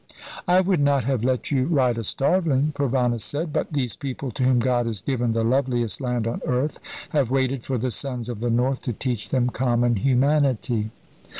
"I 0.47 0.61
would 0.61 0.79
not 0.79 1.03
have 1.03 1.23
let 1.23 1.51
you 1.51 1.67
ride 1.67 1.99
a 1.99 2.03
starveling," 2.03 2.73
Provana 2.73 3.21
said; 3.21 3.53
"but 3.53 3.73
these 3.73 3.95
people 3.95 4.31
to 4.31 4.41
whom 4.43 4.57
God 4.57 4.87
has 4.87 4.99
given 4.99 5.33
the 5.33 5.43
loveliest 5.43 6.01
land 6.01 6.25
on 6.25 6.41
earth 6.43 6.79
have 7.09 7.29
waited 7.29 7.63
for 7.63 7.77
the 7.77 7.91
sons 7.91 8.27
of 8.27 8.39
the 8.39 8.49
North 8.49 8.81
to 8.81 8.93
teach 8.93 9.29
them 9.29 9.51
common 9.51 9.97
humanity." 9.97 10.89